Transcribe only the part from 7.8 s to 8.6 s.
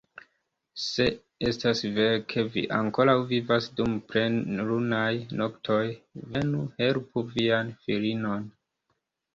filinon!